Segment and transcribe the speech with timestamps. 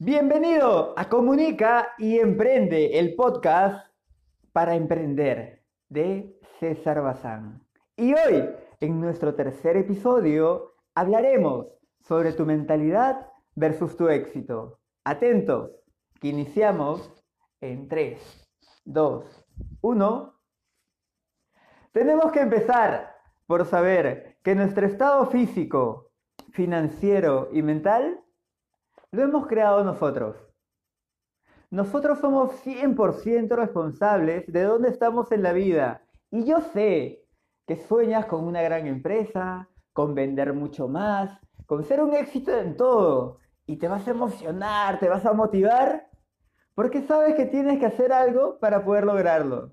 [0.00, 3.84] Bienvenido a Comunica y Emprende, el podcast
[4.52, 7.66] para emprender de César Bazán.
[7.96, 8.48] Y hoy,
[8.78, 11.66] en nuestro tercer episodio, hablaremos
[11.98, 13.26] sobre tu mentalidad
[13.56, 14.78] versus tu éxito.
[15.02, 15.72] Atentos,
[16.20, 17.24] que iniciamos
[17.60, 18.48] en 3,
[18.84, 19.46] 2,
[19.80, 20.40] 1.
[21.90, 23.16] Tenemos que empezar
[23.48, 26.12] por saber que nuestro estado físico,
[26.52, 28.22] financiero y mental
[29.10, 30.36] lo hemos creado nosotros.
[31.70, 36.02] Nosotros somos 100% responsables de dónde estamos en la vida.
[36.30, 37.24] Y yo sé
[37.66, 42.76] que sueñas con una gran empresa, con vender mucho más, con ser un éxito en
[42.76, 43.38] todo.
[43.66, 46.08] Y te vas a emocionar, te vas a motivar,
[46.74, 49.72] porque sabes que tienes que hacer algo para poder lograrlo.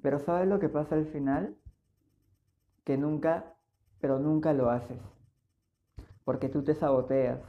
[0.00, 1.56] Pero ¿sabes lo que pasa al final?
[2.84, 3.54] Que nunca,
[4.00, 5.00] pero nunca lo haces.
[6.24, 7.40] Porque tú te saboteas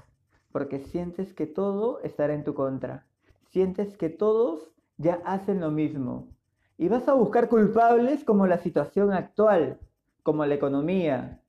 [0.52, 3.06] porque sientes que todo estará en tu contra.
[3.50, 6.30] Sientes que todos ya hacen lo mismo.
[6.78, 9.80] Y vas a buscar culpables como la situación actual,
[10.24, 11.42] como la economía,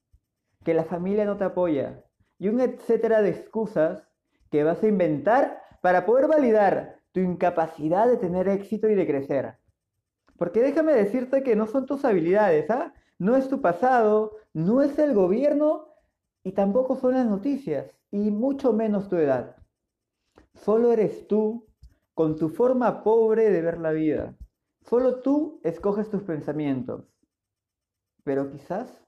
[0.64, 2.04] que la familia no te apoya,
[2.38, 4.06] y un etcétera de excusas
[4.50, 9.56] que vas a inventar para poder validar tu incapacidad de tener éxito y de crecer.
[10.36, 12.94] Porque déjame decirte que no son tus habilidades, ¿ah?
[13.18, 15.88] No es tu pasado, no es el gobierno
[16.42, 19.56] y tampoco son las noticias y mucho menos tu edad.
[20.54, 21.66] Solo eres tú
[22.14, 24.36] con tu forma pobre de ver la vida.
[24.82, 27.04] Solo tú escoges tus pensamientos.
[28.24, 29.02] Pero quizás,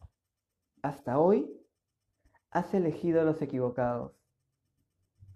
[0.83, 1.61] hasta hoy,
[2.51, 4.13] has elegido a los equivocados.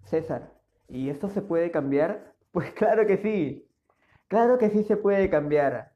[0.05, 0.53] César,
[0.87, 2.35] ¿y esto se puede cambiar?
[2.57, 3.69] Pues claro que sí.
[4.27, 5.93] Claro que sí se puede cambiar.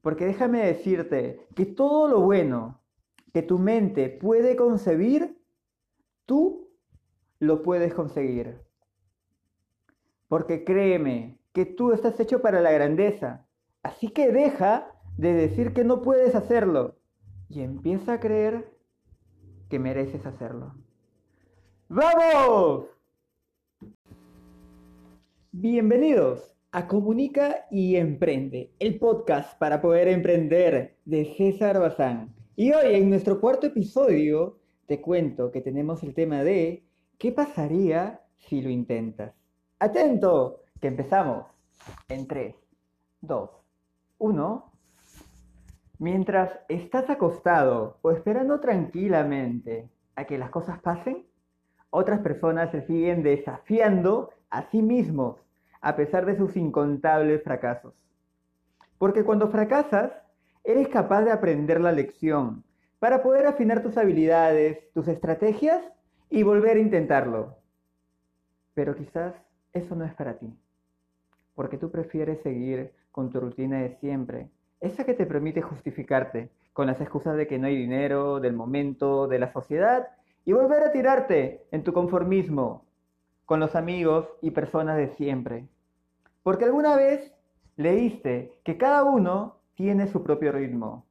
[0.00, 2.80] Porque déjame decirte que todo lo bueno
[3.32, 5.40] que tu mente puede concebir,
[6.24, 6.65] tú
[7.46, 8.58] lo puedes conseguir.
[10.28, 13.46] Porque créeme que tú estás hecho para la grandeza.
[13.82, 16.96] Así que deja de decir que no puedes hacerlo
[17.48, 18.76] y empieza a creer
[19.70, 20.74] que mereces hacerlo.
[21.88, 22.86] ¡Vamos!
[25.52, 32.34] Bienvenidos a Comunica y Emprende, el podcast para poder emprender de César Bazán.
[32.56, 36.85] Y hoy en nuestro cuarto episodio te cuento que tenemos el tema de
[37.18, 39.32] ¿Qué pasaría si lo intentas?
[39.78, 41.46] Atento, que empezamos
[42.08, 42.54] en 3,
[43.22, 43.50] 2,
[44.18, 44.72] 1.
[45.98, 51.26] Mientras estás acostado o esperando tranquilamente a que las cosas pasen,
[51.88, 55.40] otras personas se siguen desafiando a sí mismos
[55.80, 57.94] a pesar de sus incontables fracasos.
[58.98, 60.12] Porque cuando fracasas,
[60.64, 62.62] eres capaz de aprender la lección
[62.98, 65.82] para poder afinar tus habilidades, tus estrategias
[66.30, 67.56] y volver a intentarlo.
[68.74, 69.34] Pero quizás
[69.72, 70.52] eso no es para ti,
[71.54, 74.50] porque tú prefieres seguir con tu rutina de siempre,
[74.80, 79.26] esa que te permite justificarte con las excusas de que no hay dinero, del momento,
[79.26, 80.08] de la sociedad,
[80.44, 82.84] y volver a tirarte en tu conformismo
[83.46, 85.66] con los amigos y personas de siempre.
[86.42, 87.32] Porque alguna vez
[87.76, 91.06] leíste que cada uno tiene su propio ritmo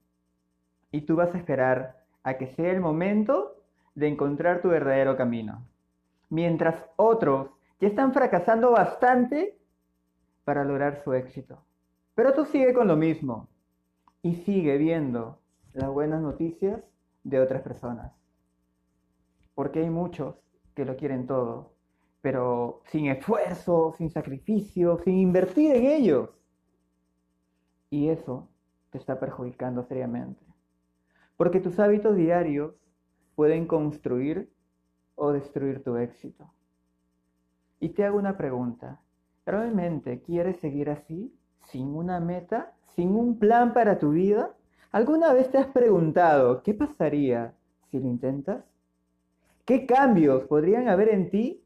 [0.92, 3.54] y tú vas a esperar a que sea el momento
[3.95, 5.66] de encontrar tu verdadero camino.
[6.29, 9.57] Mientras otros ya están fracasando bastante
[10.44, 11.63] para lograr su éxito.
[12.13, 13.50] Pero tú sigue con lo mismo
[14.22, 15.39] y sigue viendo
[15.73, 16.81] las buenas noticias
[17.23, 18.11] de otras personas.
[19.53, 20.35] Porque hay muchos
[20.75, 21.73] que lo quieren todo,
[22.22, 26.29] pero sin esfuerzo, sin sacrificio, sin invertir en ellos.
[27.89, 28.50] Y eso
[28.89, 30.44] te está perjudicando seriamente.
[31.38, 32.73] Porque tus hábitos diarios
[33.35, 34.50] pueden construir
[35.16, 36.50] o destruir tu éxito.
[37.79, 39.01] Y te hago una pregunta.
[39.46, 41.34] ¿Realmente quieres seguir así,
[41.68, 44.56] sin una meta, sin un plan para tu vida?
[44.91, 47.53] ¿Alguna vez te has preguntado qué pasaría
[47.91, 48.63] si lo intentas?
[49.66, 51.62] ¿Qué cambios podrían haber en ti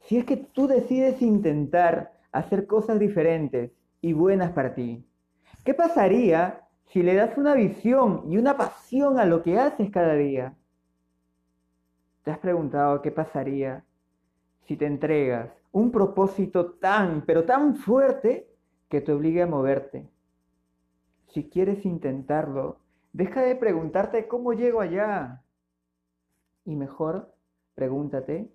[0.00, 3.70] si es que tú decides intentar hacer cosas diferentes
[4.00, 5.04] y buenas para ti?
[5.64, 10.14] ¿Qué pasaría si le das una visión y una pasión a lo que haces cada
[10.14, 10.54] día?
[12.26, 13.84] ¿Te has preguntado qué pasaría
[14.62, 18.50] si te entregas un propósito tan, pero tan fuerte
[18.88, 20.10] que te obligue a moverte?
[21.28, 22.80] Si quieres intentarlo,
[23.12, 25.44] deja de preguntarte cómo llego allá.
[26.64, 27.32] Y mejor,
[27.76, 28.52] pregúntate,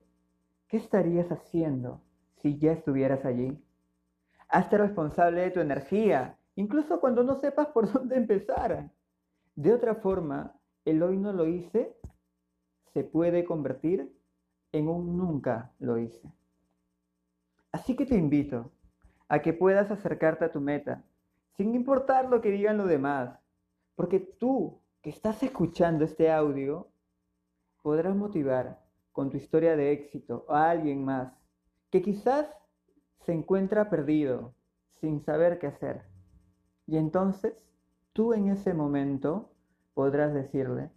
[0.67, 2.01] ¿qué estarías haciendo
[2.41, 3.57] si ya estuvieras allí?
[4.49, 8.91] Hazte responsable de tu energía, incluso cuando no sepas por dónde empezar.
[9.55, 11.95] De otra forma, el hoy no lo hice
[12.93, 14.13] se puede convertir
[14.71, 16.31] en un nunca lo hice.
[17.71, 18.71] Así que te invito
[19.27, 21.03] a que puedas acercarte a tu meta,
[21.55, 23.39] sin importar lo que digan los demás,
[23.95, 26.87] porque tú que estás escuchando este audio,
[27.81, 31.33] podrás motivar con tu historia de éxito a alguien más
[31.89, 32.47] que quizás
[33.25, 34.53] se encuentra perdido,
[34.99, 36.03] sin saber qué hacer.
[36.87, 37.53] Y entonces
[38.13, 39.51] tú en ese momento
[39.93, 40.89] podrás decirle,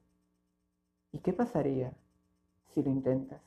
[1.15, 1.93] ¿y qué pasaría
[2.75, 3.41] si lo intentas?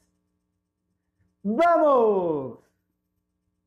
[1.43, 2.59] ¡Vamos!